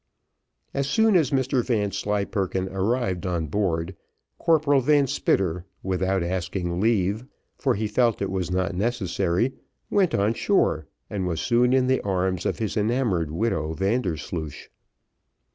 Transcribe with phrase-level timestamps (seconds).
[0.73, 3.95] As soon as Mr Vanslyperken arrived on board,
[4.39, 9.53] Corporal Van Spitter, without asking leave, for he felt it was not necessary,
[9.91, 14.69] went on shore, and was soon in the arms of his enamoured widow Vandersloosh.